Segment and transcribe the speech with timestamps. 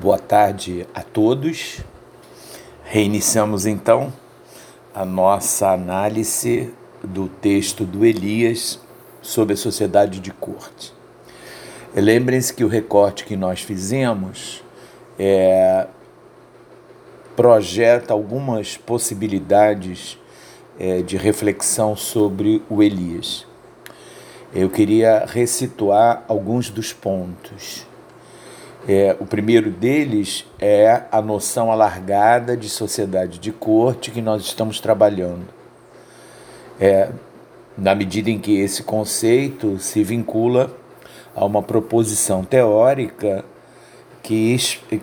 [0.00, 1.80] Boa tarde a todos.
[2.84, 4.10] Reiniciamos então
[4.94, 6.72] a nossa análise
[7.04, 8.80] do texto do Elias
[9.20, 10.94] sobre a sociedade de corte.
[11.94, 14.64] Lembrem-se que o recorte que nós fizemos
[15.18, 15.86] é,
[17.36, 20.18] projeta algumas possibilidades
[20.78, 23.46] é, de reflexão sobre o Elias.
[24.54, 27.89] Eu queria recituar alguns dos pontos.
[28.92, 34.80] É, o primeiro deles é a noção alargada de sociedade de corte que nós estamos
[34.80, 35.46] trabalhando.
[36.80, 37.08] É,
[37.78, 40.76] na medida em que esse conceito se vincula
[41.36, 43.44] a uma proposição teórica
[44.24, 44.56] que,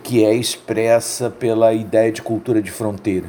[0.03, 3.27] que é expressa pela ideia de cultura de fronteira.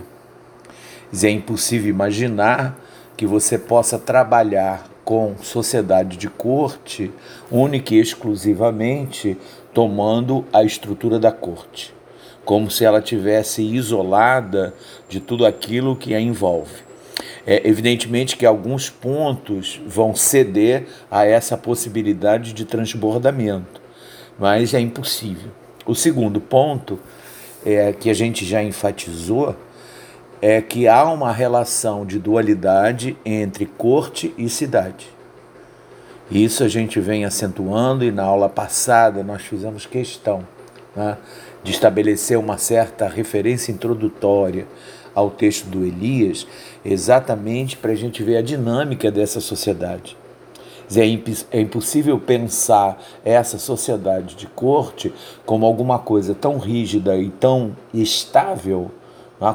[1.23, 2.77] É impossível imaginar
[3.17, 7.11] que você possa trabalhar com sociedade de corte
[7.51, 9.39] única e exclusivamente
[9.73, 11.95] tomando a estrutura da corte,
[12.45, 14.75] como se ela tivesse isolada
[15.09, 16.89] de tudo aquilo que a envolve.
[17.47, 23.81] É evidentemente que alguns pontos vão ceder a essa possibilidade de transbordamento,
[24.39, 25.51] mas é impossível.
[25.87, 26.99] O segundo ponto
[27.65, 29.57] é que a gente já enfatizou
[30.41, 35.18] é que há uma relação de dualidade entre corte e cidade.
[36.31, 40.47] Isso a gente vem acentuando e na aula passada nós fizemos questão
[40.95, 41.17] né,
[41.65, 44.67] de estabelecer uma certa referência introdutória
[45.15, 46.47] ao texto do Elias,
[46.85, 50.17] exatamente para a gente ver a dinâmica dessa sociedade.
[50.95, 55.13] É, é impossível pensar essa sociedade de corte
[55.45, 58.91] como alguma coisa tão rígida e tão estável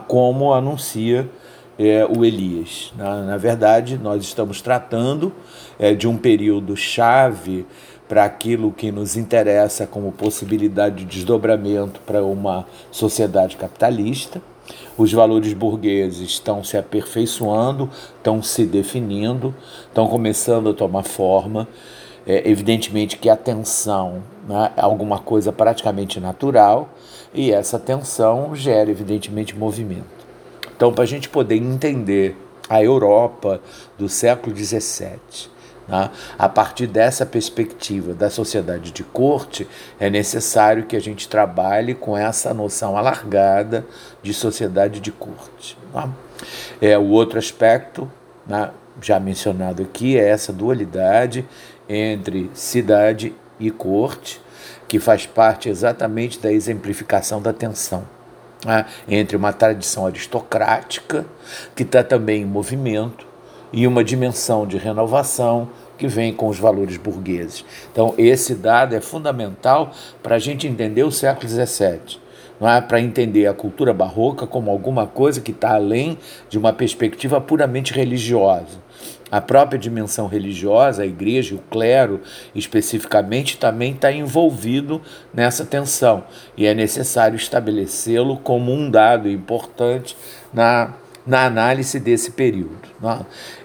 [0.08, 1.30] como anuncia
[1.78, 2.94] é, o Elias.
[2.98, 5.34] Na, na, verdade, nós estamos tratando
[5.80, 7.66] é, de um período chave
[8.08, 14.42] para aquilo que nos interessa como possibilidade de desdobramento para uma sociedade capitalista.
[14.98, 19.54] Os valores burgueses estão se aperfeiçoando, estão se definindo,
[19.88, 21.68] estão começando a tomar forma.
[22.26, 26.88] É, evidentemente que a tensão né, é alguma coisa praticamente natural
[27.34, 30.23] e essa tensão gera, evidentemente, movimento.
[30.76, 32.36] Então, para a gente poder entender
[32.70, 33.62] a Europa
[33.98, 35.52] do século XVII,
[35.88, 39.68] né, a partir dessa perspectiva da sociedade de corte,
[40.00, 43.86] é necessário que a gente trabalhe com essa noção alargada
[44.22, 45.78] de sociedade de corte.
[45.94, 46.10] Né.
[46.82, 48.10] É, o outro aspecto,
[48.48, 51.46] né, já mencionado aqui, é essa dualidade
[51.88, 54.42] entre cidade e corte,
[54.88, 58.06] que faz parte exatamente da exemplificação da tensão
[58.66, 61.26] né, entre uma tradição aristocrática,
[61.76, 63.26] que está também em movimento,
[63.72, 67.66] e uma dimensão de renovação que vem com os valores burgueses.
[67.92, 69.92] Então, esse dado é fundamental
[70.22, 72.22] para a gente entender o século XVII.
[72.60, 76.18] Não é para entender a cultura barroca como alguma coisa que está além
[76.50, 78.83] de uma perspectiva puramente religiosa
[79.34, 82.22] a própria dimensão religiosa, a igreja, o clero
[82.54, 85.02] especificamente, também está envolvido
[85.34, 86.24] nessa tensão
[86.56, 90.16] e é necessário estabelecê-lo como um dado importante
[90.54, 90.94] na,
[91.26, 92.78] na análise desse período.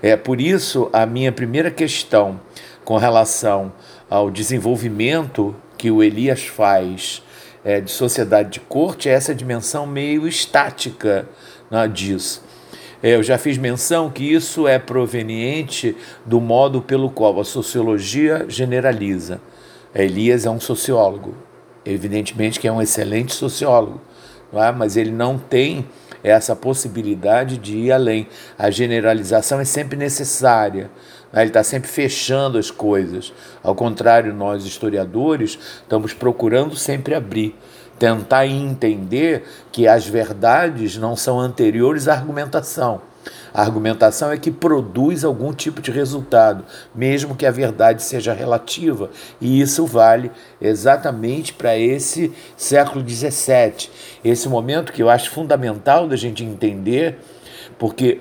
[0.03, 0.13] É?
[0.13, 2.41] é por isso a minha primeira questão
[2.83, 3.71] com relação
[4.09, 7.23] ao desenvolvimento que o Elias faz
[7.63, 11.29] é, de sociedade de corte é essa dimensão meio estática
[11.71, 12.48] né, disso.
[13.01, 18.45] É, eu já fiz menção que isso é proveniente do modo pelo qual a sociologia
[18.49, 19.41] generaliza.
[19.95, 21.35] Elias é um sociólogo,
[21.87, 24.01] evidentemente que é um excelente sociólogo,
[24.53, 24.73] é?
[24.73, 25.87] mas ele não tem
[26.25, 28.27] essa possibilidade de ir além.
[28.59, 30.91] A generalização é sempre necessária.
[31.33, 31.43] Né?
[31.43, 33.33] Ele está sempre fechando as coisas.
[33.63, 37.55] Ao contrário, nós historiadores estamos procurando sempre abrir
[37.99, 43.01] tentar entender que as verdades não são anteriores à argumentação.
[43.53, 46.65] A argumentação é que produz algum tipo de resultado,
[46.95, 49.11] mesmo que a verdade seja relativa,
[49.41, 53.91] e isso vale exatamente para esse século XVII,
[54.25, 57.19] esse momento que eu acho fundamental da gente entender,
[57.79, 58.21] porque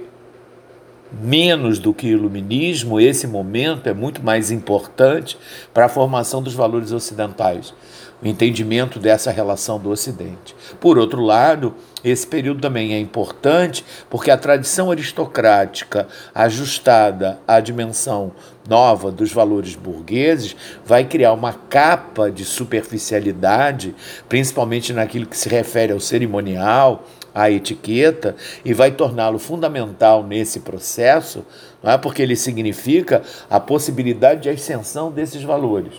[1.21, 5.37] menos do que iluminismo, esse momento é muito mais importante
[5.73, 7.73] para a formação dos valores ocidentais
[8.21, 10.55] o entendimento dessa relação do Ocidente.
[10.79, 18.31] Por outro lado, esse período também é importante porque a tradição aristocrática ajustada à dimensão
[18.67, 20.55] nova dos valores burgueses
[20.85, 23.95] vai criar uma capa de superficialidade,
[24.27, 28.35] principalmente naquilo que se refere ao cerimonial, à etiqueta,
[28.65, 31.45] e vai torná-lo fundamental nesse processo,
[31.83, 31.97] não é?
[31.97, 35.93] porque ele significa a possibilidade de ascensão desses valores.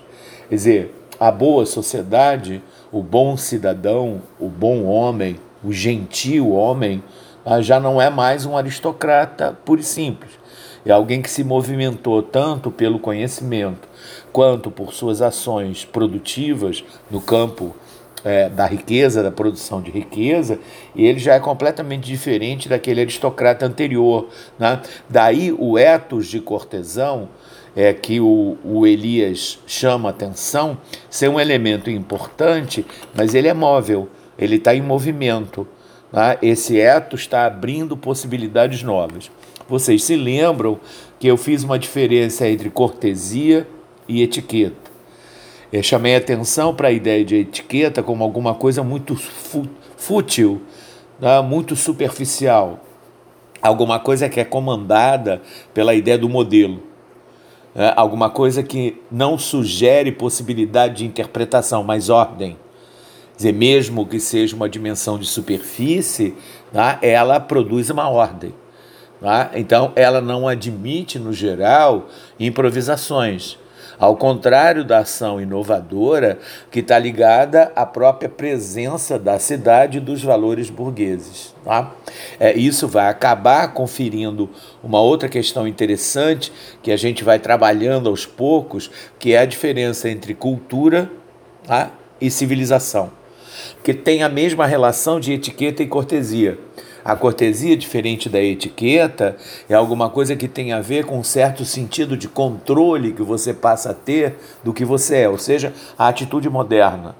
[0.48, 7.02] Quer dizer, a boa sociedade o bom cidadão, o bom homem, o gentil homem,
[7.44, 10.32] ah, já não é mais um aristocrata puro e simples.
[10.86, 13.88] É alguém que se movimentou tanto pelo conhecimento
[14.32, 17.76] quanto por suas ações produtivas no campo
[18.24, 20.58] é, da riqueza, da produção de riqueza,
[20.94, 24.28] e ele já é completamente diferente daquele aristocrata anterior.
[24.58, 24.80] Né?
[25.08, 27.28] Daí o ethos de cortesão,
[27.76, 30.78] é, que o, o Elias chama atenção,
[31.08, 32.84] ser um elemento importante,
[33.14, 35.66] mas ele é móvel, ele está em movimento.
[36.12, 36.38] Né?
[36.42, 39.30] Esse ethos está abrindo possibilidades novas.
[39.68, 40.80] Vocês se lembram
[41.18, 43.66] que eu fiz uma diferença entre cortesia
[44.08, 44.88] e etiqueta.
[45.70, 49.14] Eu chamei atenção para a ideia de etiqueta como alguma coisa muito
[49.96, 50.62] fútil,
[51.20, 51.42] né?
[51.42, 52.82] muito superficial,
[53.60, 55.42] alguma coisa que é comandada
[55.74, 56.82] pela ideia do modelo,
[57.78, 57.92] né?
[57.94, 62.58] alguma coisa que não sugere possibilidade de interpretação, mas ordem.
[63.32, 66.34] Quer dizer, mesmo que seja uma dimensão de superfície,
[66.72, 66.98] né?
[67.00, 68.52] ela produz uma ordem.
[69.20, 69.52] Tá?
[69.54, 72.08] Então, ela não admite, no geral,
[72.38, 73.56] improvisações.
[73.98, 76.38] Ao contrário da ação inovadora,
[76.70, 81.52] que está ligada à própria presença da cidade e dos valores burgueses.
[81.64, 81.92] Tá?
[82.38, 84.48] É, isso vai acabar conferindo
[84.84, 90.08] uma outra questão interessante que a gente vai trabalhando aos poucos, que é a diferença
[90.08, 91.10] entre cultura
[91.66, 91.90] tá?
[92.20, 93.10] e civilização.
[93.82, 96.56] Que tem a mesma relação de etiqueta e cortesia.
[97.08, 99.34] A cortesia, diferente da etiqueta,
[99.66, 103.54] é alguma coisa que tem a ver com um certo sentido de controle que você
[103.54, 107.16] passa a ter do que você é, ou seja, a atitude moderna,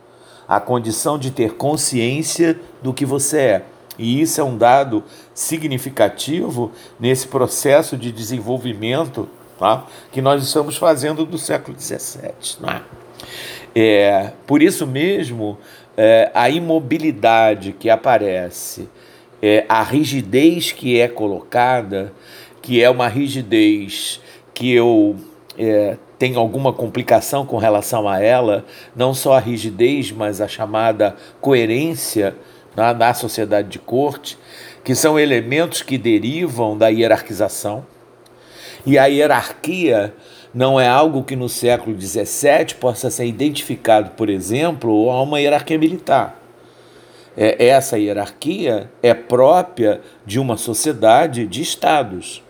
[0.47, 3.63] a condição de ter consciência do que você é.
[3.99, 5.03] E isso é um dado
[5.33, 6.71] significativo
[7.01, 9.27] nesse processo de desenvolvimento
[9.59, 9.87] tá?
[10.13, 12.61] que nós estamos fazendo do século XVII.
[12.61, 12.83] Né?
[13.75, 15.57] É, por isso mesmo,
[15.97, 18.87] é, a imobilidade que aparece
[19.43, 22.13] é, a rigidez que é colocada,
[22.61, 24.21] que é uma rigidez
[24.53, 25.17] que eu
[25.57, 28.65] é, tenho alguma complicação com relação a ela,
[28.95, 32.35] não só a rigidez, mas a chamada coerência
[32.77, 34.37] na, na sociedade de corte,
[34.85, 37.87] que são elementos que derivam da hierarquização.
[38.85, 40.15] E a hierarquia
[40.53, 45.79] não é algo que no século XVII possa ser identificado, por exemplo, a uma hierarquia
[45.79, 46.38] militar
[47.41, 52.43] é, essa hierarquia é própria de uma sociedade de estados.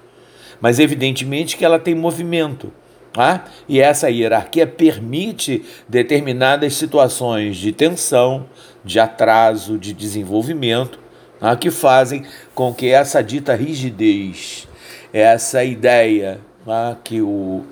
[0.63, 2.73] Mas evidentemente que ela tem movimento.
[3.13, 3.45] Tá?
[3.69, 8.47] E essa hierarquia permite determinadas situações de tensão,
[8.83, 10.99] de atraso, de desenvolvimento,
[11.39, 11.55] tá?
[11.55, 12.25] que fazem
[12.55, 14.67] com que essa dita rigidez,
[15.13, 16.97] essa ideia tá?
[17.05, 17.63] que o,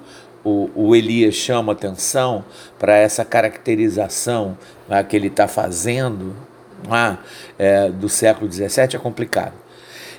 [0.44, 2.44] o, o Elias chama atenção
[2.78, 5.02] para essa caracterização tá?
[5.02, 6.45] que ele está fazendo
[6.90, 7.18] ah,
[7.58, 9.54] é, do século XVII é complicado.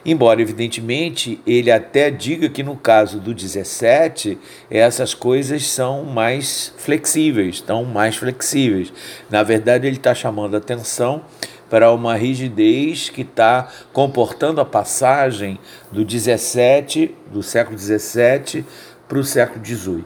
[0.06, 4.38] Embora, evidentemente, ele até diga que no caso do 17,
[4.70, 8.94] essas coisas são mais flexíveis, estão mais flexíveis.
[9.30, 11.24] Na verdade, ele está chamando atenção
[11.70, 15.60] para uma rigidez que está comportando a passagem
[15.92, 18.66] do 17, do século 17
[19.10, 20.06] para o século 18.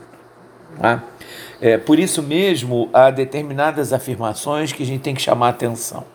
[0.79, 1.03] Tá?
[1.61, 6.05] É, por isso mesmo, há determinadas afirmações que a gente tem que chamar atenção.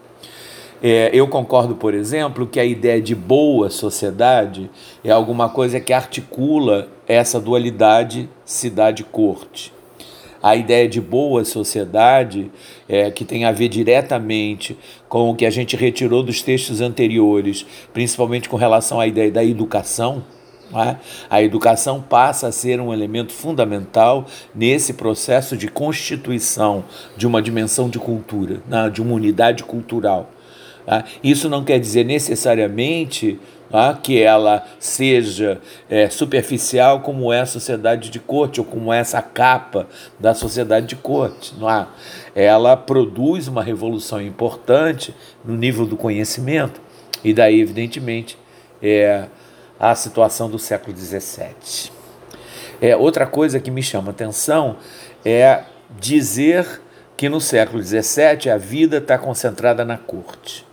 [0.82, 4.70] É, eu concordo, por exemplo, que a ideia de boa sociedade
[5.02, 9.72] é alguma coisa que articula essa dualidade cidade-corte.
[10.42, 12.50] A ideia de boa sociedade,
[12.88, 14.76] é, que tem a ver diretamente
[15.08, 19.42] com o que a gente retirou dos textos anteriores, principalmente com relação à ideia da
[19.42, 20.22] educação,
[20.74, 20.96] é?
[21.30, 26.84] a educação passa a ser um elemento fundamental nesse processo de constituição
[27.16, 28.90] de uma dimensão de cultura, né?
[28.90, 30.30] de uma unidade cultural.
[30.86, 31.04] Tá?
[31.22, 33.40] Isso não quer dizer necessariamente
[33.70, 33.98] tá?
[34.00, 39.20] que ela seja é, superficial como é a sociedade de corte ou como é essa
[39.20, 39.88] capa
[40.18, 41.54] da sociedade de corte.
[41.58, 41.88] Não?
[42.34, 45.14] Ela produz uma revolução importante
[45.44, 46.80] no nível do conhecimento
[47.24, 48.38] e daí, evidentemente,
[48.80, 49.26] é
[49.80, 51.90] a situação do século XVII.
[52.80, 54.76] É, outra coisa que me chama atenção
[55.24, 55.64] é
[55.98, 56.80] dizer
[57.16, 60.66] que no século XVII a vida está concentrada na corte.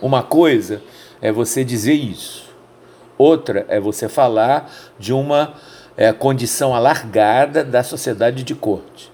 [0.00, 0.82] Uma coisa
[1.20, 2.54] é você dizer isso,
[3.16, 5.54] outra é você falar de uma
[5.96, 9.12] é, condição alargada da sociedade de corte.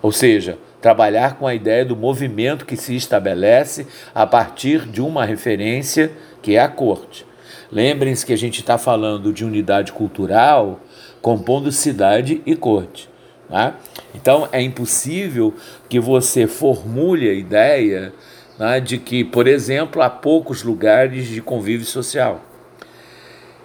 [0.00, 5.24] Ou seja, trabalhar com a ideia do movimento que se estabelece a partir de uma
[5.24, 6.10] referência
[6.42, 7.24] que é a corte.
[7.70, 10.80] Lembrem-se que a gente está falando de unidade cultural
[11.22, 13.08] compondo cidade e corte.
[13.48, 13.74] Né?
[14.14, 15.54] Então é impossível
[15.88, 18.12] que você formule a ideia
[18.62, 22.40] né, de que, por exemplo, há poucos lugares de convívio social.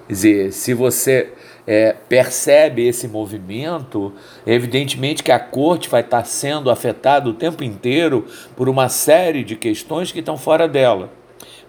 [0.08, 1.34] Quer dizer, se você
[1.68, 4.12] é, percebe esse movimento,
[4.44, 8.26] evidentemente que a corte vai estar sendo afetada o tempo inteiro
[8.56, 11.12] por uma série de questões que estão fora dela.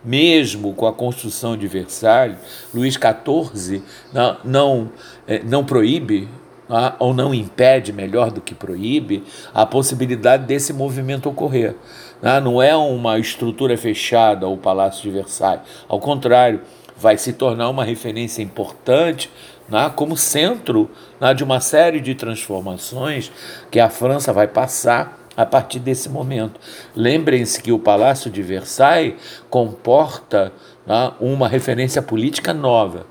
[0.02, 2.38] Mesmo com a construção de Versalhes,
[2.73, 4.92] Luís XIV não, não,
[5.26, 6.28] é, não proíbe
[6.68, 11.75] ah, ou não impede, melhor do que proíbe, a possibilidade desse movimento ocorrer.
[12.22, 16.62] Ah, não é uma estrutura fechada o Palácio de Versailles, ao contrário,
[16.96, 19.30] vai se tornar uma referência importante
[19.68, 23.30] né, como centro né, de uma série de transformações
[23.70, 26.58] que a França vai passar a partir desse momento.
[26.96, 29.14] Lembrem-se que o Palácio de Versailles
[29.48, 30.52] comporta
[30.84, 33.06] né, uma referência política nova.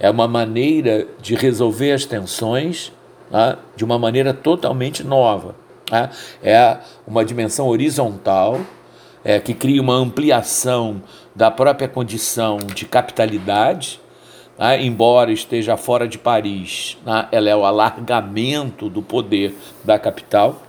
[0.00, 2.92] É uma maneira de resolver as tensões
[3.30, 5.54] né, de uma maneira totalmente nova.
[5.94, 6.10] Né?
[6.42, 8.60] É uma dimensão horizontal
[9.24, 11.00] é, que cria uma ampliação
[11.34, 14.00] da própria condição de capitalidade,
[14.58, 14.82] né?
[14.82, 17.28] embora esteja fora de Paris, né?
[17.30, 20.62] ela é o alargamento do poder da capital.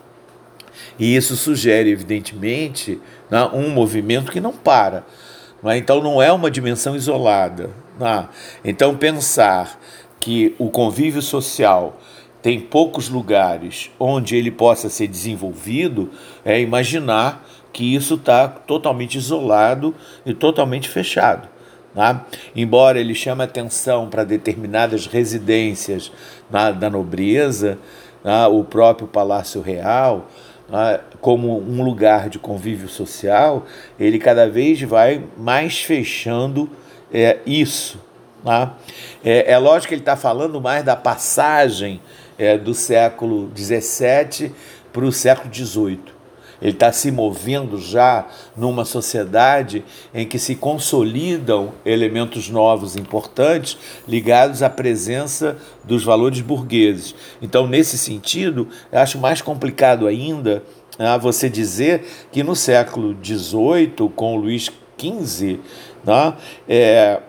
[1.00, 3.50] E isso sugere, evidentemente, né?
[3.52, 5.04] um movimento que não para.
[5.64, 5.78] Né?
[5.78, 7.72] Então, não é uma dimensão isolada.
[8.00, 8.28] Né?
[8.64, 9.80] Então, pensar
[10.20, 11.98] que o convívio social
[12.46, 16.12] tem poucos lugares onde ele possa ser desenvolvido
[16.46, 21.50] é imaginar que isso está totalmente isolado e totalmente fechado.
[21.96, 22.24] Tá?
[22.56, 26.12] Embora ele chame atenção para determinadas residências
[26.48, 27.80] na, da nobreza,
[28.22, 28.48] tá?
[28.48, 30.28] o próprio Palácio Real,
[30.70, 31.02] tá?
[31.20, 33.66] como um lugar de convívio social,
[34.00, 36.70] ele cada vez vai mais fechando
[37.12, 38.00] é, isso.
[38.44, 38.76] Tá?
[39.24, 42.00] É, é lógico que ele está falando mais da passagem
[42.38, 44.52] é, do século XVII
[44.92, 46.16] para o século XVIII.
[46.62, 53.78] Ele está se movendo já numa sociedade em que se consolidam elementos novos importantes
[54.08, 57.14] ligados à presença dos valores burgueses.
[57.42, 60.64] Então, nesse sentido, acho mais complicado ainda
[60.98, 65.60] né, você dizer que no século XVIII, com Luís XV,
[66.06, 66.34] né,
[66.68, 67.20] é,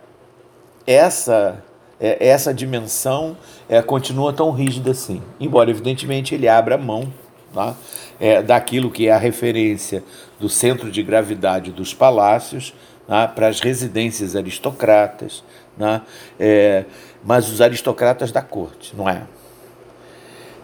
[0.86, 1.62] essa
[2.00, 3.36] é, essa dimensão
[3.68, 7.12] é, continua tão rígida assim, embora evidentemente ele abra mão
[7.54, 7.74] tá?
[8.20, 10.04] é, daquilo que é a referência
[10.38, 12.74] do centro de gravidade dos palácios
[13.06, 13.26] tá?
[13.26, 15.42] para as residências aristocratas,
[15.78, 16.02] tá?
[16.38, 16.84] é,
[17.24, 19.22] mas os aristocratas da corte, não é?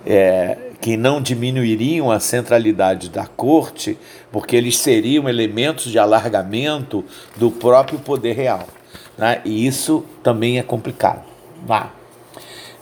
[0.05, 0.59] é?
[0.81, 3.97] Que não diminuiriam a centralidade da corte,
[4.31, 7.05] porque eles seriam elementos de alargamento
[7.37, 8.67] do próprio poder real.
[9.17, 9.41] Né?
[9.45, 11.23] E isso também é complicado.
[11.69, 11.91] Né?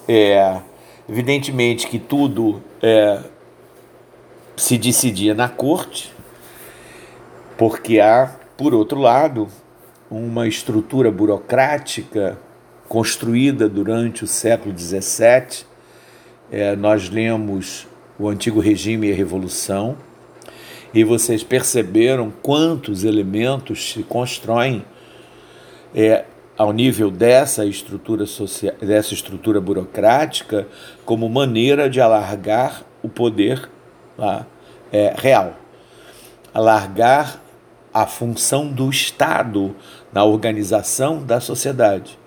[0.09, 0.61] É,
[1.09, 3.21] evidentemente que tudo é,
[4.57, 6.13] se decidia na corte,
[7.57, 9.49] porque há, por outro lado,
[10.11, 12.39] uma estrutura burocrática
[12.89, 15.65] construída durante o século XVII.
[16.51, 17.87] É, nós lemos
[18.19, 19.97] o Antigo Regime e a Revolução,
[20.93, 24.85] e vocês perceberam quantos elementos se constroem
[25.95, 26.25] é,
[26.57, 30.69] ao nível dessa estrutura social, dessa estrutura burocrática
[31.05, 33.69] como maneira de alargar o poder
[34.17, 34.47] tá?
[34.93, 35.55] é, real.
[36.53, 37.41] Alargar
[37.93, 39.75] a função do Estado
[40.13, 42.19] na organização da sociedade.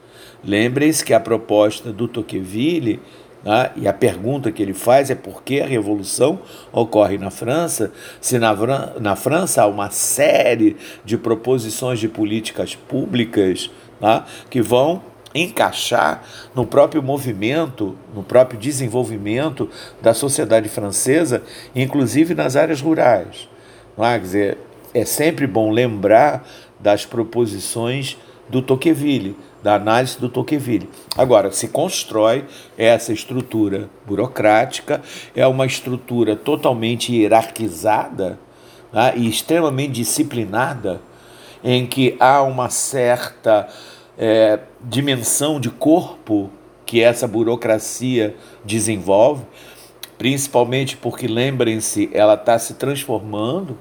[0.44, 3.00] Lembrem-se que a proposta do Tocqueville
[3.44, 6.40] né, e a pergunta que ele faz é por que a revolução
[6.72, 8.54] ocorre na França, se na,
[9.00, 13.70] na França há uma série de proposições de políticas públicas
[14.00, 15.02] né, que vão
[15.36, 16.24] encaixar
[16.54, 19.70] no próprio movimento, no próprio desenvolvimento
[20.02, 21.44] da sociedade francesa,
[21.76, 23.50] inclusive nas áreas rurais.
[23.98, 24.14] É?
[24.14, 24.58] Quer dizer,
[24.94, 26.48] é sempre bom lembrar
[26.80, 28.18] das proposições
[28.50, 30.90] do Tocqueville, da análise do Tocqueville.
[31.18, 32.46] Agora, se constrói
[32.78, 35.02] essa estrutura burocrática,
[35.34, 38.38] é uma estrutura totalmente hierarquizada
[38.92, 41.02] né, e extremamente disciplinada,
[41.64, 43.70] em que há uma certa
[44.18, 46.52] é, dimensão de corpo
[46.86, 49.46] que essa burocracia desenvolve,
[50.18, 53.78] principalmente porque, lembrem-se, ela está se transformando.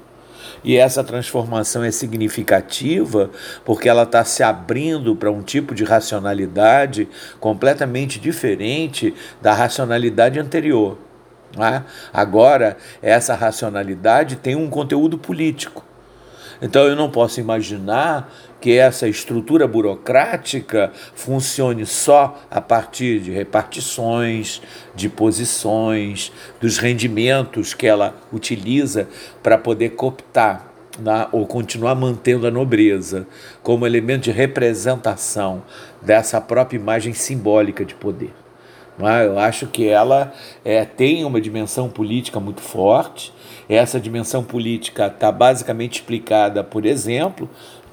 [0.63, 3.29] E essa transformação é significativa
[3.65, 7.07] porque ela está se abrindo para um tipo de racionalidade
[7.39, 10.97] completamente diferente da racionalidade anterior.
[11.57, 11.83] Né?
[12.11, 15.83] Agora, essa racionalidade tem um conteúdo político.
[16.61, 18.31] Então eu não posso imaginar
[18.63, 24.61] que essa estrutura burocrática funcione só a partir de repartições,
[24.95, 29.09] de posições, dos rendimentos que ela utiliza
[29.43, 30.65] para poder cooptar
[30.97, 33.27] na, ou continuar mantendo a nobreza
[33.61, 35.61] como elemento de representação
[36.01, 38.33] dessa própria imagem simbólica de poder.
[38.97, 39.25] É?
[39.25, 40.31] Eu acho que ela
[40.63, 43.33] é, tem uma dimensão política muito forte.
[43.67, 47.49] Essa dimensão política está basicamente explicada, por exemplo,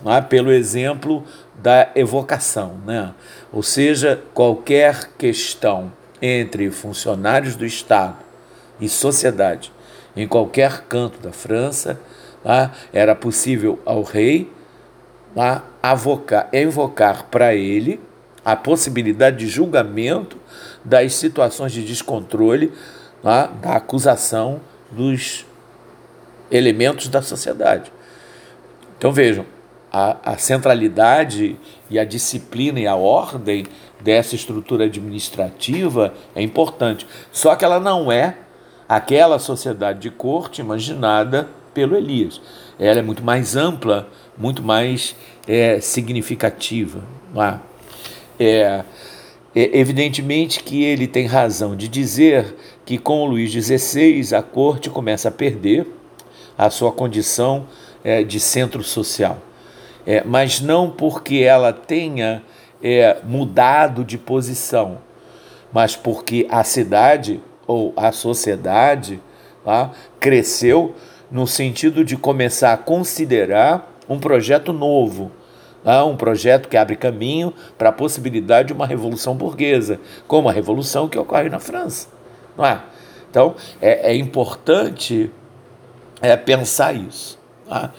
[0.07, 0.21] é?
[0.21, 2.77] pelo exemplo da evocação.
[2.87, 3.13] Né?
[3.53, 5.93] Ou seja, qualquer questão
[6.23, 8.19] entre funcionários do Estado
[8.81, 9.73] e sociedade
[10.17, 12.01] em qualquer canto da França,
[12.45, 12.71] é?
[12.93, 14.51] era possível ao rei
[15.83, 18.01] avocar, invocar para ele
[18.45, 20.37] a possibilidade de julgamento
[20.85, 22.73] das situações de descontrole,
[23.23, 25.47] né, da acusação dos
[26.51, 27.93] elementos da sociedade.
[28.99, 29.47] Então vejam,
[29.93, 31.57] a, a, centralidade
[31.89, 33.67] e a disciplina e a ordem
[34.01, 37.07] dessa estrutura administrativa é importante.
[37.33, 38.37] Só que ela não é
[38.89, 42.41] aquela sociedade de corte imaginada pelo Elias.
[42.79, 45.15] Ela é muito mais ampla, muito mais
[45.47, 47.03] é, significativa.
[47.37, 47.71] É?
[48.39, 48.85] É,
[49.55, 52.55] é, evidentemente que ele tem razão de dizer
[52.85, 55.87] que com o Luís XVI a corte começa a perder
[56.57, 57.67] a sua condição
[58.03, 59.39] é, de centro social,
[60.07, 62.43] é, mas não porque ela tenha
[62.83, 64.99] é, mudado de posição,
[65.73, 69.21] mas porque a cidade ou a sociedade
[69.65, 70.95] tá, cresceu
[71.31, 75.31] no sentido de começar a considerar um projeto novo
[75.85, 80.53] ah, um projeto que abre caminho para a possibilidade de uma revolução burguesa, como a
[80.53, 82.09] revolução que ocorre na França.
[82.57, 82.81] Não é?
[83.31, 85.31] Então, é, é importante
[86.21, 87.39] é, pensar isso.
[87.67, 87.93] Tá?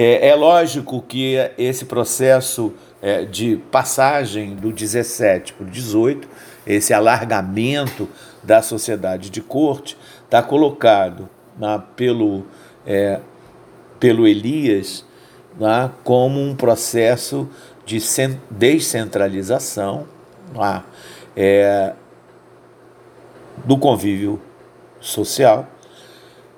[0.00, 6.28] É, é, lógico que esse processo é, de passagem do 17 para o 18,
[6.64, 8.08] esse alargamento
[8.40, 11.28] da sociedade de corte, está colocado
[11.58, 12.46] na, pelo,
[12.86, 13.18] é,
[13.98, 15.04] pelo Elias
[15.58, 17.48] né, como um processo
[17.84, 17.98] de
[18.52, 20.06] descentralização
[20.54, 20.84] né,
[21.36, 21.92] é,
[23.64, 24.40] do convívio
[25.00, 25.66] social,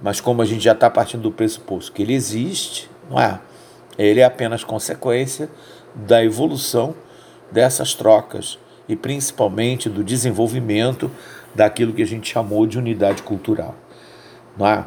[0.02, 3.40] mas como a gente já está partindo do pressuposto que ele existe, não é?
[3.98, 5.50] ele é apenas consequência
[5.94, 6.94] da evolução
[7.50, 11.10] dessas trocas e principalmente do desenvolvimento
[11.54, 13.74] daquilo que a gente chamou de unidade cultural.
[14.56, 14.84] Não é?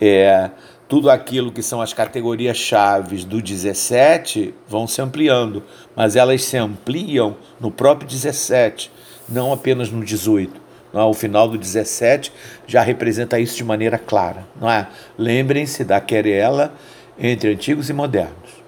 [0.00, 0.50] É,
[0.88, 5.62] tudo aquilo que são as categorias chaves do 17 vão se ampliando,
[5.96, 8.90] mas elas se ampliam no próprio 17,
[9.28, 10.62] não apenas no 18.
[10.92, 11.04] Não é?
[11.04, 12.32] O final do 17
[12.66, 14.46] já representa isso de maneira clara.
[14.60, 14.86] Não é?
[15.18, 16.72] Lembrem-se da querela
[17.18, 18.62] entre antigos e modernos.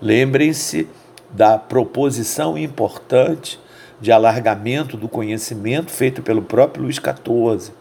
[0.00, 0.88] Lembrem-se
[1.30, 3.58] da proposição importante
[4.00, 7.72] de alargamento do conhecimento feito pelo próprio Luís XIV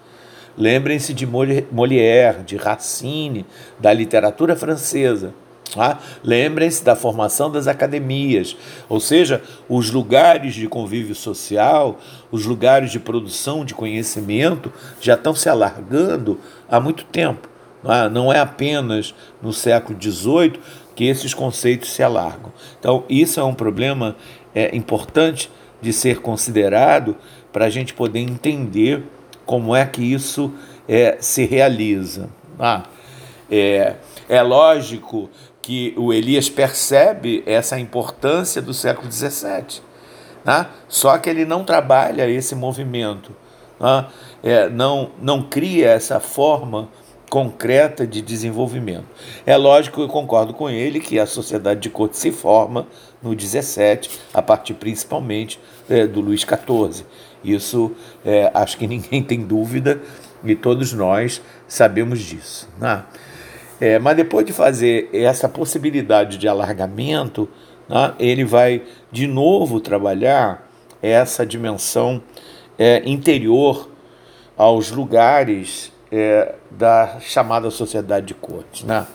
[0.57, 3.45] Lembrem-se de Molière, de Racine,
[3.79, 5.33] da literatura francesa.
[5.73, 5.99] Tá?
[6.23, 8.55] Lembrem-se da formação das academias,
[8.87, 11.99] ou seja, os lugares de convívio social,
[12.31, 16.39] os lugares de produção de conhecimento já estão se alargando
[16.69, 17.49] há muito tempo.
[17.85, 20.59] Não Não é apenas no século XVIII
[20.95, 22.51] que esses conceitos se alargam.
[22.79, 24.15] Então, isso é um problema
[24.53, 27.15] é, importante de ser considerado
[27.53, 29.03] para a gente poder entender
[29.45, 30.51] como é que isso
[30.87, 32.29] é, se realiza.
[32.59, 32.83] Ah,
[33.51, 33.95] é,
[34.27, 35.29] é lógico
[35.61, 39.81] que o Elias percebe essa importância do século XVII,
[40.43, 40.67] né?
[40.87, 43.35] só que ele não trabalha esse movimento,
[43.79, 44.05] né?
[44.43, 46.89] é, não, não cria essa forma
[47.29, 49.05] concreta de desenvolvimento.
[49.45, 52.87] É lógico, eu concordo com ele que a sociedade de corte se forma
[53.21, 55.59] no 17, a partir principalmente
[55.89, 57.05] é, do Luís XIV.
[57.43, 57.91] Isso
[58.25, 60.01] é, acho que ninguém tem dúvida
[60.43, 62.69] e todos nós sabemos disso.
[62.79, 63.03] Né?
[63.79, 67.49] É, mas depois de fazer essa possibilidade de alargamento,
[67.89, 70.69] né, ele vai de novo trabalhar
[71.01, 72.21] essa dimensão
[72.77, 73.89] é, interior
[74.57, 78.83] aos lugares é, da chamada sociedade de cortes.
[78.83, 79.05] Né?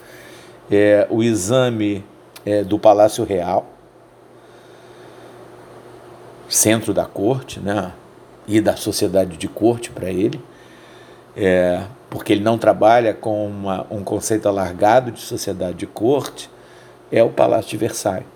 [0.69, 2.03] É, o exame
[2.45, 3.65] é, do Palácio Real,
[6.47, 7.93] centro da corte, né?
[8.47, 10.41] e da sociedade de corte para ele,
[11.35, 16.49] é, porque ele não trabalha com uma, um conceito alargado de sociedade de corte,
[17.11, 18.27] é o Palácio de Versailles.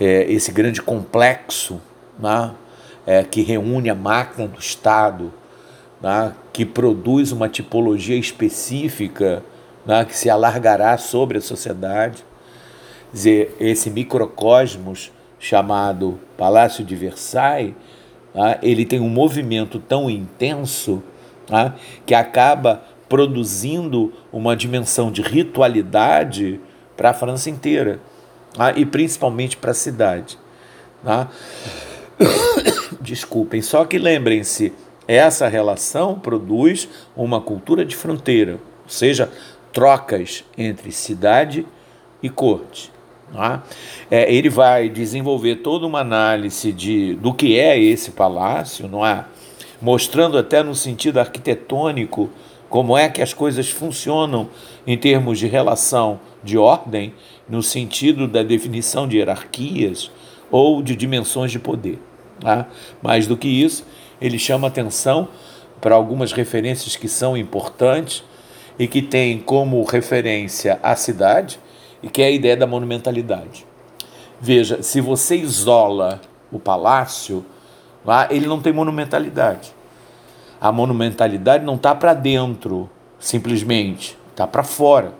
[0.00, 1.80] É, esse grande complexo
[2.18, 2.52] né,
[3.04, 5.32] é, que reúne a máquina do Estado,
[6.00, 9.42] né, que produz uma tipologia específica
[9.84, 12.24] né, que se alargará sobre a sociedade.
[13.12, 17.74] Dizer, esse microcosmos chamado Palácio de Versailles,
[18.34, 21.02] né, ele tem um movimento tão intenso
[21.48, 26.60] né, que acaba produzindo uma dimensão de ritualidade
[26.96, 28.00] para a França inteira
[28.56, 30.38] né, e principalmente para a cidade.
[31.02, 31.26] Né?
[33.00, 34.72] Desculpem, só que lembrem-se,
[35.08, 39.32] essa relação produz uma cultura de fronteira, ou seja,
[39.72, 41.66] trocas entre cidade
[42.22, 42.92] e corte.
[43.32, 43.62] Tá?
[44.10, 49.24] É, ele vai desenvolver toda uma análise de, do que é esse palácio, não é?
[49.80, 52.30] mostrando até no sentido arquitetônico
[52.68, 54.50] como é que as coisas funcionam
[54.86, 57.14] em termos de relação de ordem,
[57.48, 60.10] no sentido da definição de hierarquias
[60.50, 61.98] ou de dimensões de poder.
[62.40, 62.66] Tá?
[63.02, 63.86] Mais do que isso,
[64.20, 65.28] ele chama atenção
[65.80, 68.24] para algumas referências que são importantes
[68.78, 71.58] e que têm como referência a cidade
[72.02, 73.66] e que é a ideia da monumentalidade.
[74.40, 77.44] Veja, se você isola o palácio,
[78.04, 79.74] lá ele não tem monumentalidade.
[80.60, 85.12] A monumentalidade não está para dentro, simplesmente, está para fora.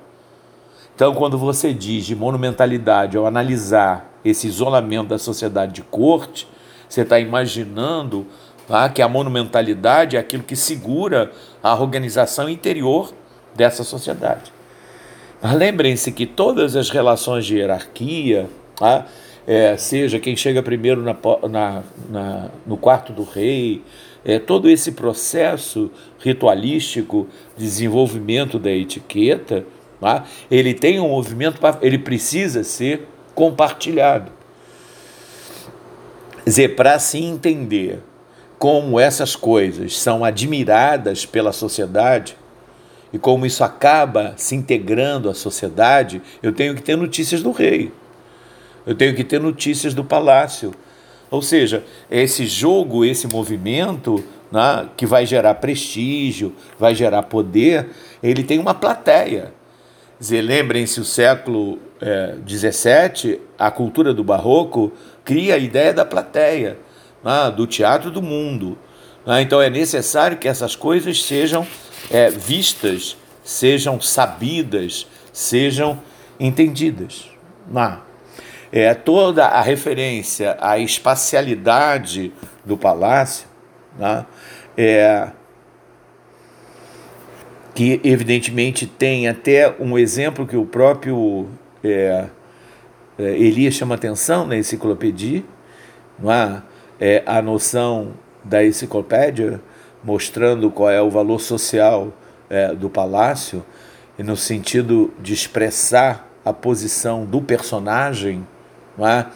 [0.94, 6.48] Então, quando você diz de monumentalidade ao analisar esse isolamento da sociedade de corte,
[6.88, 8.26] você está imaginando
[8.68, 13.12] tá, que a monumentalidade é aquilo que segura a organização interior
[13.56, 14.52] dessa sociedade.
[15.42, 19.06] Mas lembrem-se que todas as relações de hierarquia, tá,
[19.46, 21.16] é, seja quem chega primeiro na,
[21.48, 23.82] na, na, no quarto do rei,
[24.24, 27.26] é, todo esse processo ritualístico,
[27.56, 29.64] desenvolvimento da etiqueta,
[30.00, 34.32] tá, ele tem um movimento, ele precisa ser compartilhado.
[36.44, 38.00] Quer dizer, para se entender
[38.58, 42.36] como essas coisas são admiradas pela sociedade,
[43.12, 47.92] e como isso acaba se integrando à sociedade, eu tenho que ter notícias do rei,
[48.86, 50.72] eu tenho que ter notícias do palácio.
[51.30, 57.88] Ou seja, esse jogo, esse movimento né, que vai gerar prestígio, vai gerar poder,
[58.22, 59.52] ele tem uma plateia.
[60.20, 61.78] Lembrem-se, o século
[62.46, 64.90] XVII, é, a cultura do barroco
[65.24, 66.78] cria a ideia da plateia,
[67.22, 68.78] né, do teatro do mundo.
[69.26, 69.42] Né?
[69.42, 71.66] Então é necessário que essas coisas sejam
[72.10, 76.00] é, vistas, sejam sabidas, sejam
[76.38, 77.30] entendidas.
[77.66, 77.98] Né?
[78.70, 82.32] É, toda a referência à espacialidade
[82.64, 83.46] do palácio,
[83.98, 84.26] né?
[84.76, 85.28] é,
[87.74, 91.48] que evidentemente tem até um exemplo que o próprio
[91.82, 92.26] é,
[93.18, 95.44] é, Elias chama atenção na enciclopédia,
[96.18, 96.62] não é?
[97.00, 98.12] É a noção
[98.44, 99.60] da enciclopédia
[100.02, 102.12] mostrando qual é o valor social
[102.48, 103.64] é, do palácio,
[104.18, 108.46] e no sentido de expressar a posição do personagem,
[108.98, 109.26] é?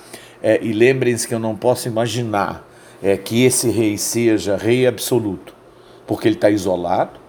[0.43, 2.67] é e lembrem-se que eu não posso imaginar
[3.03, 5.55] é, que esse rei seja rei absoluto,
[6.07, 7.21] porque ele está isolado.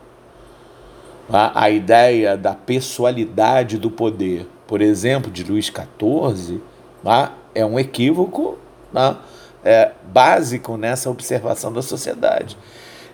[1.30, 6.62] A, a ideia da pessoalidade do poder, por exemplo, de Luís XIV,
[7.54, 8.58] é um equívoco
[9.64, 12.58] é, básico nessa observação da sociedade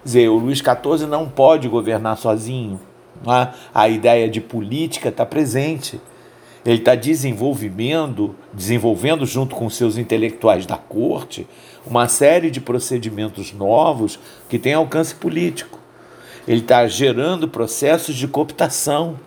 [0.03, 2.79] dizer, o Luís XIV não pode governar sozinho.
[3.27, 3.49] É?
[3.73, 5.99] A ideia de política está presente.
[6.65, 11.47] Ele está desenvolvendo, desenvolvendo junto com seus intelectuais da corte
[11.85, 15.79] uma série de procedimentos novos que têm alcance político.
[16.47, 19.17] Ele está gerando processos de cooptação.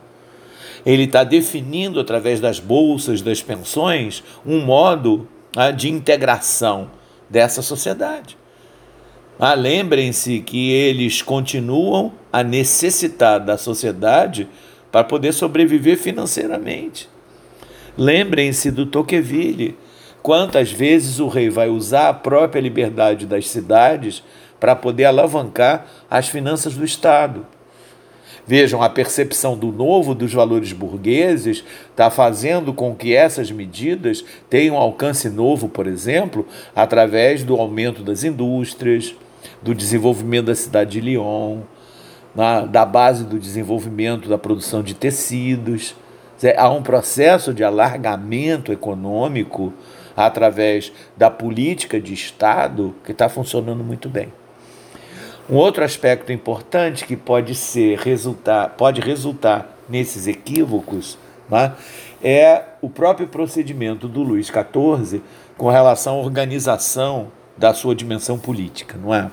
[0.85, 6.91] Ele está definindo, através das bolsas, das pensões, um modo né, de integração
[7.33, 8.37] dessa sociedade.
[9.39, 14.47] Ah, Lembrem-se que eles continuam a necessitar da sociedade
[14.93, 17.09] para poder sobreviver financeiramente.
[17.97, 19.77] Lembrem-se do Tocqueville.
[20.23, 24.23] Quantas vezes o rei vai usar a própria liberdade das cidades
[24.61, 27.47] para poder alavancar as finanças do Estado?
[28.45, 34.77] Vejam, a percepção do novo dos valores burgueses está fazendo com que essas medidas tenham
[34.77, 39.15] alcance novo, por exemplo, através do aumento das indústrias,
[39.63, 41.61] do desenvolvimento da cidade de Lyon,
[42.35, 45.95] na, da base do desenvolvimento da produção de tecidos.
[46.57, 49.73] Há um processo de alargamento econômico
[50.17, 54.33] através da política de Estado que está funcionando muito bem.
[55.53, 61.75] Um outro aspecto importante que pode ser resultar, pode resultar nesses equívocos né,
[62.25, 65.21] é o próprio procedimento do Luís XIV
[65.59, 69.31] com relação à organização da sua dimensão política, não é?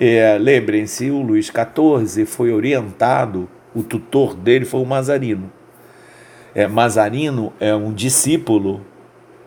[0.00, 5.52] é Lembrem-se, o Luís XIV foi orientado o tutor dele foi o Mazarino.
[6.54, 8.80] É, Mazarino é um discípulo,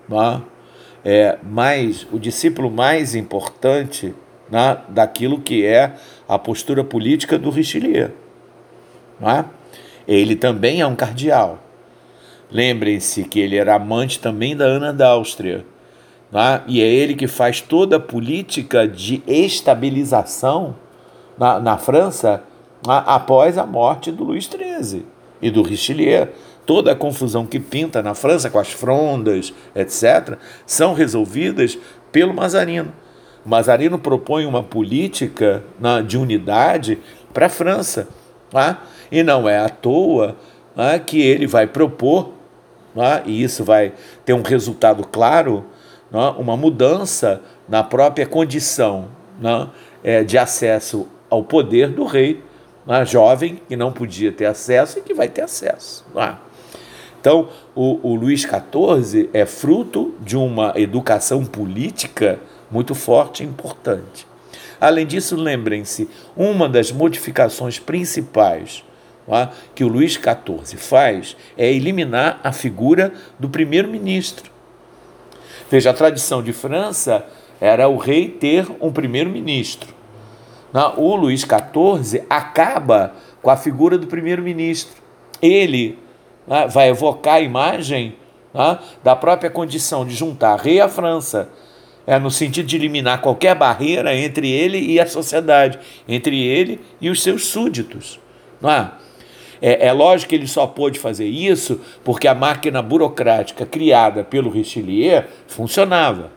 [0.08, 0.44] né?
[1.04, 4.14] é mais o discípulo mais importante
[4.50, 5.94] né, daquilo que é
[6.28, 8.12] a postura política do Richelieu.
[9.20, 9.46] Né?
[10.08, 11.60] Ele também é um cardeal.
[12.50, 15.66] Lembrem-se que ele era amante também da Ana da Áustria.
[16.32, 16.62] Né?
[16.68, 20.76] E é ele que faz toda a política de estabilização
[21.38, 22.44] na, na França
[22.88, 25.06] após a morte do Luís XIII
[25.42, 26.30] e do Richelieu.
[26.66, 31.78] Toda a confusão que pinta na França com as frondas, etc., são resolvidas
[32.12, 32.92] pelo Mazarino.
[33.48, 35.64] Mazarino propõe uma política
[36.06, 37.00] de unidade
[37.34, 38.10] para a França.
[38.50, 38.84] Tá?
[39.10, 40.36] E não é à toa
[40.76, 41.00] tá?
[41.00, 42.34] que ele vai propor,
[42.94, 43.24] tá?
[43.26, 43.94] e isso vai
[44.26, 45.66] ter um resultado claro,
[46.38, 49.08] uma mudança na própria condição
[50.04, 52.44] é, de acesso ao poder do rei
[53.06, 56.06] jovem que não podia ter acesso e que vai ter acesso.
[57.20, 64.28] Então, o, o Luís XIV é fruto de uma educação política muito forte e importante.
[64.80, 68.84] Além disso, lembrem-se, uma das modificações principais
[69.28, 74.50] é, que o Luís XIV faz é eliminar a figura do primeiro-ministro.
[75.70, 77.26] Veja, a tradição de França
[77.60, 79.96] era o rei ter um primeiro-ministro.
[80.96, 85.02] O Luís XIV acaba com a figura do primeiro-ministro.
[85.42, 85.98] Ele
[86.46, 88.16] né, vai evocar a imagem
[88.54, 91.50] né, da própria condição de juntar rei à França,
[92.08, 97.10] é, no sentido de eliminar qualquer barreira entre ele e a sociedade, entre ele e
[97.10, 98.18] os seus súditos.
[98.62, 98.92] Não é?
[99.62, 104.50] É, é, lógico que ele só pôde fazer isso porque a máquina burocrática criada pelo
[104.50, 106.32] Richelieu funcionava.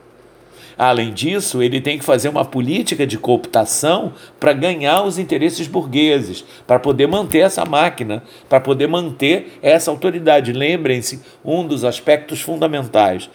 [0.76, 6.42] Além disso, ele tem que fazer uma política de cooptação para ganhar os interesses burgueses,
[6.66, 10.54] para poder manter essa máquina, para poder manter essa autoridade.
[10.54, 13.28] Lembrem-se, um dos aspectos fundamentais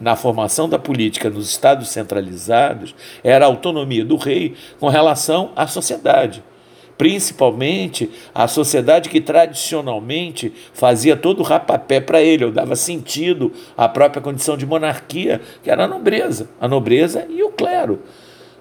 [0.00, 5.66] na formação da política nos estados centralizados era a autonomia do rei com relação à
[5.66, 6.42] sociedade
[7.02, 13.88] principalmente a sociedade que tradicionalmente fazia todo o rapapé para ele, ou dava sentido à
[13.88, 18.00] própria condição de monarquia, que era a nobreza, a nobreza e o clero.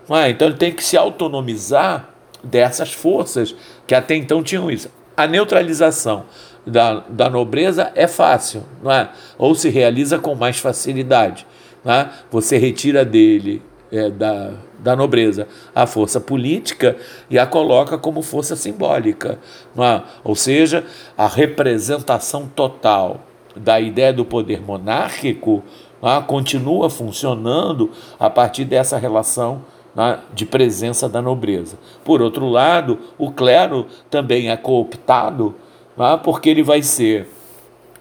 [0.09, 2.09] Ah, então ele tem que se autonomizar
[2.43, 4.89] dessas forças que até então tinham isso.
[5.15, 6.25] A neutralização
[6.65, 9.09] da, da nobreza é fácil, não é?
[9.37, 11.45] ou se realiza com mais facilidade.
[11.83, 12.09] Não é?
[12.29, 16.95] Você retira dele é, da, da nobreza a força política
[17.29, 19.39] e a coloca como força simbólica.
[19.77, 20.01] É?
[20.23, 20.85] Ou seja,
[21.17, 23.21] a representação total
[23.55, 25.63] da ideia do poder monárquico
[26.01, 26.21] é?
[26.21, 29.63] continua funcionando a partir dessa relação
[29.97, 30.19] é?
[30.33, 31.77] de presença da nobreza.
[32.05, 35.55] Por outro lado, o clero também é cooptado
[35.97, 36.17] é?
[36.17, 37.27] porque ele vai ser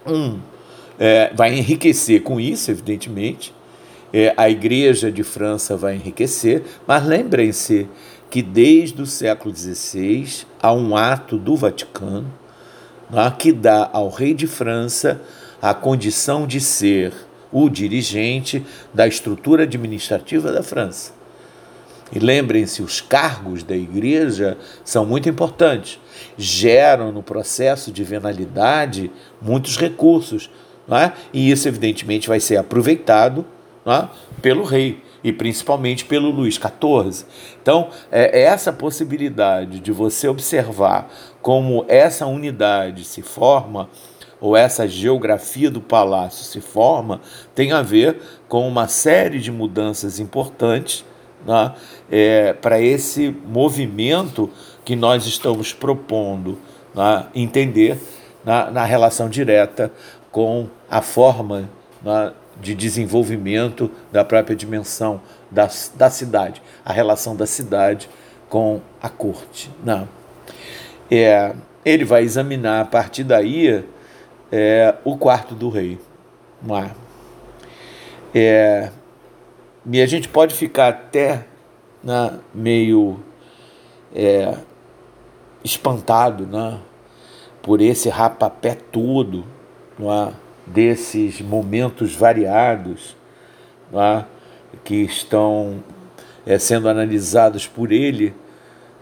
[0.05, 0.39] um.
[0.99, 3.53] É, vai enriquecer com isso, evidentemente,
[4.13, 7.87] é, a Igreja de França vai enriquecer, mas lembrem-se
[8.29, 12.31] que desde o século XVI há um ato do Vaticano
[13.09, 15.21] né, que dá ao rei de França
[15.61, 17.13] a condição de ser
[17.51, 21.13] o dirigente da estrutura administrativa da França.
[22.11, 25.99] E lembrem-se, os cargos da igreja são muito importantes,
[26.37, 29.09] geram no processo de venalidade
[29.41, 30.49] muitos recursos,
[30.89, 31.13] é?
[31.31, 33.45] e isso, evidentemente, vai ser aproveitado
[33.85, 34.09] né,
[34.41, 37.25] pelo rei e principalmente pelo Luís XIV.
[37.61, 41.09] Então, é, é essa possibilidade de você observar
[41.41, 43.89] como essa unidade se forma,
[44.39, 47.21] ou essa geografia do palácio se forma,
[47.53, 48.17] tem a ver
[48.49, 51.05] com uma série de mudanças importantes
[51.45, 51.73] né,
[52.09, 54.49] é, para esse movimento
[54.83, 56.57] que nós estamos propondo
[56.93, 57.97] né, entender
[58.43, 59.91] na, na relação direta
[60.31, 61.69] com a forma
[62.01, 68.09] né, de desenvolvimento da própria dimensão da, da cidade, a relação da cidade
[68.49, 69.71] com a corte.
[69.83, 70.07] Não.
[71.09, 73.83] É, ele vai examinar a partir daí
[74.51, 75.99] é, o quarto do rei.
[76.61, 76.91] Não é?
[79.85, 81.45] E a gente pode ficar até
[82.03, 83.19] né, meio
[84.13, 84.55] é,
[85.63, 86.79] espantado né,
[87.61, 89.45] por esse rapapé todo.
[89.99, 90.33] É?
[90.65, 93.15] desses momentos variados
[93.93, 94.23] é?
[94.83, 95.83] que estão
[96.45, 98.33] é, sendo analisados por ele,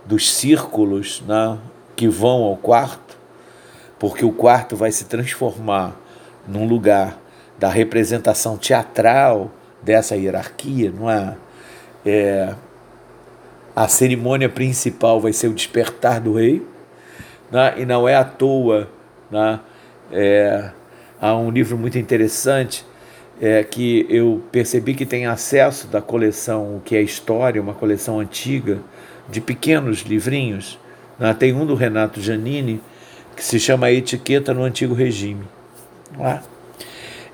[0.06, 1.58] dos círculos é?
[1.96, 3.18] que vão ao quarto,
[3.98, 5.96] porque o quarto vai se transformar
[6.48, 7.20] num lugar
[7.58, 9.52] da representação teatral
[9.90, 11.36] dessa hierarquia, não é?
[12.06, 12.54] é
[13.76, 16.62] a cerimônia principal vai ser o despertar do rei,
[17.52, 17.74] né?
[17.78, 18.88] e não é à toa.
[19.32, 19.60] Né?
[20.12, 20.70] É,
[21.20, 22.86] há um livro muito interessante
[23.42, 28.20] é, que eu percebi que tem acesso da coleção O que é História, uma coleção
[28.20, 28.78] antiga
[29.28, 30.78] de pequenos livrinhos.
[31.18, 31.34] Né?
[31.34, 32.80] Tem um do Renato Giannini
[33.36, 35.46] que se chama Etiqueta no Antigo Regime.
[36.16, 36.44] Lá.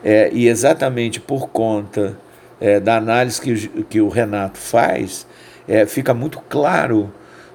[0.01, 2.23] É, e exatamente por conta
[2.59, 5.27] é, da análise que, que o Renato faz,
[5.67, 7.11] é, fica muito claro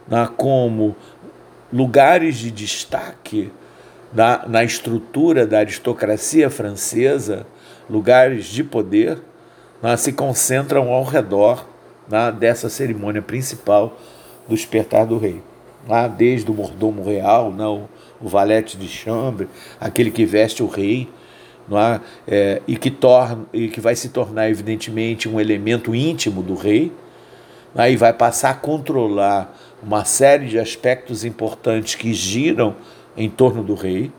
[0.09, 0.97] né, como
[1.73, 3.53] lugares de destaque
[4.13, 7.47] na, na estrutura da aristocracia francesa,
[7.89, 9.19] lugares de poder,
[9.83, 11.67] né, se concentram ao redor
[12.09, 13.97] né, dessa cerimônia principal
[14.49, 15.43] do despertar do rei.
[15.89, 17.85] Lá, desde o mordomo real, não, né,
[18.21, 19.49] o valete de chambre,
[19.81, 21.09] aquele que veste o rei,
[21.79, 22.01] é?
[22.27, 26.93] É, e, que torna, e que vai se tornar, evidentemente, um elemento íntimo do rei,
[27.75, 32.75] aí vai passar a controlar uma série de aspectos importantes que giram
[33.17, 34.11] em torno do rei.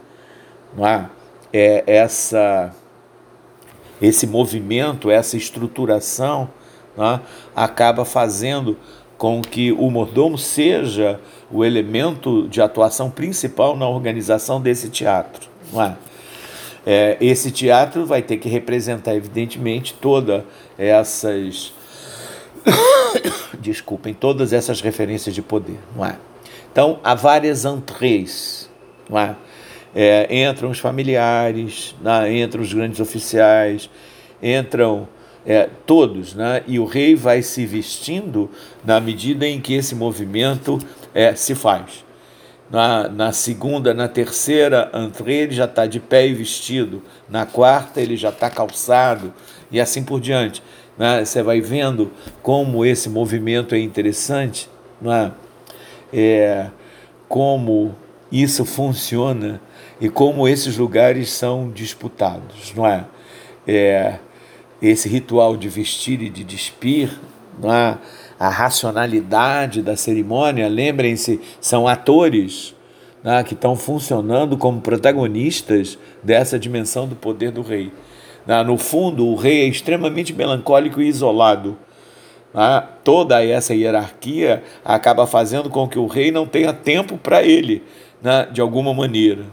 [0.79, 1.05] É?
[1.51, 2.73] é essa,
[4.01, 6.49] esse movimento, essa estruturação
[6.97, 7.19] é?
[7.55, 8.77] acaba fazendo
[9.17, 11.19] com que o mordomo seja
[11.51, 15.49] o elemento de atuação principal na organização desse teatro.
[15.71, 15.95] Não é?
[16.85, 20.43] É, esse teatro vai ter que representar, evidentemente, todas
[20.77, 21.73] essas
[23.59, 26.17] desculpem, todas essas referências de poder, não é?
[26.71, 28.69] Então, há várias entrées,
[29.09, 29.35] não é?
[29.93, 32.33] é entram os familiares, né?
[32.39, 33.89] entram os grandes oficiais,
[34.41, 35.07] entram
[35.45, 36.63] é, todos, né?
[36.65, 38.49] e o rei vai se vestindo
[38.85, 40.79] na medida em que esse movimento
[41.13, 42.05] é, se faz.
[42.71, 47.03] Na, na segunda, na terceira entrée, ele já está de pé e vestido.
[47.29, 49.33] Na quarta, ele já está calçado,
[49.69, 50.63] e assim por diante.
[50.97, 51.25] Né?
[51.25, 54.69] Você vai vendo como esse movimento é interessante,
[55.01, 55.33] né?
[56.13, 56.67] é,
[57.27, 57.95] como
[58.31, 59.61] isso funciona
[59.99, 63.05] e como esses lugares são disputados, não é?
[63.67, 64.19] é
[64.81, 67.19] esse ritual de vestir e de despir,
[67.59, 67.97] não é?
[68.41, 72.73] A racionalidade da cerimônia, lembrem-se, são atores
[73.23, 77.91] né, que estão funcionando como protagonistas dessa dimensão do poder do rei.
[78.47, 81.77] Né, no fundo, o rei é extremamente melancólico e isolado.
[82.51, 87.83] Né, toda essa hierarquia acaba fazendo com que o rei não tenha tempo para ele,
[88.23, 89.43] né, de alguma maneira.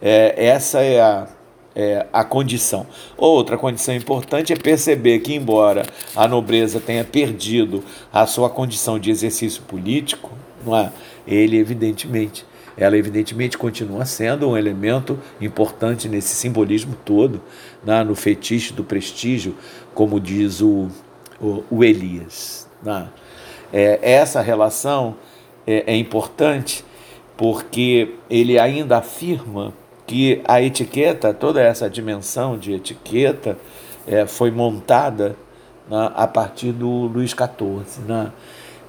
[0.00, 1.26] É, essa é a,
[1.74, 2.86] é, a condição.
[3.16, 7.82] Outra condição importante é perceber que, embora a nobreza tenha perdido
[8.12, 10.30] a sua condição de exercício político,
[10.64, 10.92] não é?
[11.26, 12.44] ele, evidentemente,
[12.76, 17.40] ela evidentemente continua sendo um elemento importante nesse simbolismo todo,
[17.84, 18.02] né?
[18.02, 19.54] no fetiche do prestígio,
[19.94, 20.88] como diz o,
[21.40, 22.68] o, o Elias.
[22.82, 23.08] Né?
[23.72, 25.16] É, essa relação
[25.66, 26.84] é, é importante
[27.36, 29.72] porque ele ainda afirma
[30.06, 33.56] que a etiqueta, toda essa dimensão de etiqueta,
[34.06, 35.36] é, foi montada
[35.88, 38.04] né, a partir do Luís XIV.
[38.06, 38.32] Né?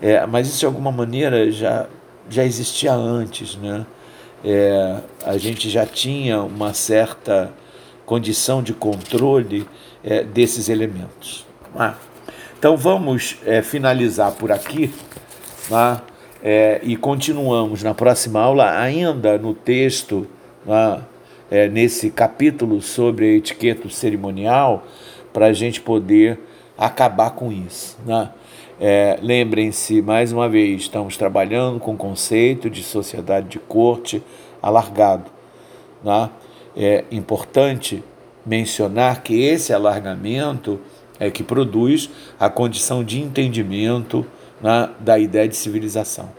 [0.02, 1.88] É, mas isso, de alguma maneira, já,
[2.30, 3.56] já existia antes.
[3.56, 3.86] Né?
[4.44, 7.52] É, a gente já tinha uma certa
[8.06, 9.68] condição de controle
[10.04, 11.46] é, desses elementos.
[11.74, 11.96] Né?
[12.60, 14.94] Então, vamos é, finalizar por aqui.
[15.70, 16.02] Né?
[16.44, 20.28] É, e continuamos na próxima aula, ainda no texto
[20.66, 21.02] né,
[21.50, 24.84] é, nesse capítulo sobre a etiqueta cerimonial,
[25.32, 26.40] para a gente poder
[26.78, 27.98] acabar com isso.
[28.06, 28.30] Né?
[28.80, 34.22] É, Lembrem-se, mais uma vez, estamos trabalhando com o conceito de sociedade de corte
[34.62, 35.30] alargado.
[36.04, 36.30] Né?
[36.76, 38.04] É importante
[38.46, 40.80] mencionar que esse alargamento
[41.20, 44.26] é que produz a condição de entendimento
[44.62, 46.30] né, da ideia de civilização.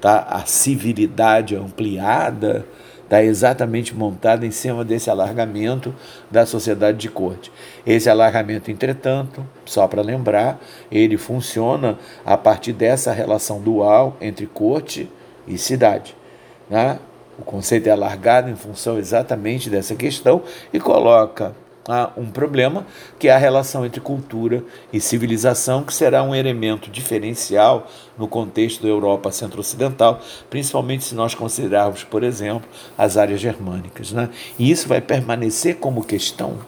[0.00, 0.26] Tá?
[0.28, 2.66] A civilidade ampliada
[3.12, 5.94] está exatamente montada em cima desse alargamento
[6.30, 7.52] da sociedade de corte.
[7.86, 10.58] Esse alargamento, entretanto, só para lembrar,
[10.90, 15.10] ele funciona a partir dessa relação dual entre corte
[15.46, 16.16] e cidade.
[16.70, 16.98] Né?
[17.38, 21.54] O conceito é alargado em função exatamente dessa questão e coloca
[21.88, 22.86] há um problema,
[23.18, 28.82] que é a relação entre cultura e civilização, que será um elemento diferencial no contexto
[28.82, 34.12] da Europa centro-ocidental, principalmente se nós considerarmos, por exemplo, as áreas germânicas.
[34.12, 34.28] Né?
[34.58, 36.58] E isso vai permanecer como questão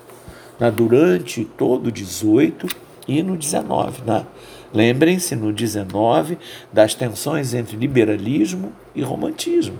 [0.58, 2.66] né, durante todo o 18
[3.06, 4.02] e no 19.
[4.04, 4.26] Né?
[4.72, 6.38] Lembrem-se, no 19,
[6.72, 9.78] das tensões entre liberalismo e romantismo.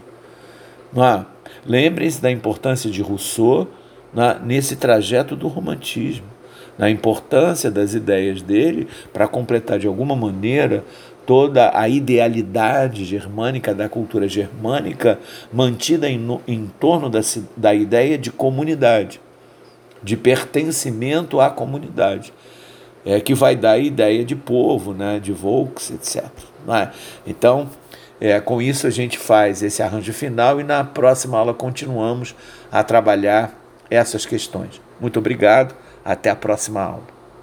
[0.93, 1.27] Né?
[1.67, 3.67] Lembrem-se da importância de Rousseau
[4.15, 6.27] na, nesse trajeto do romantismo,
[6.79, 10.85] na importância das ideias dele para completar de alguma maneira
[11.27, 15.19] toda a idealidade germânica, da cultura germânica,
[15.53, 17.21] mantida em, em torno da,
[17.57, 19.21] da ideia de comunidade,
[20.03, 22.33] de pertencimento à comunidade,
[23.07, 26.27] é, que vai dar a ideia de povo, né, de Volks, etc.
[26.69, 26.89] É?
[27.27, 27.71] Então,
[28.21, 32.35] é, com isso a gente faz esse arranjo final e na próxima aula continuamos
[32.71, 34.81] a trabalhar essas questões.
[35.01, 35.75] Muito obrigado,
[36.05, 37.14] até a próxima aula.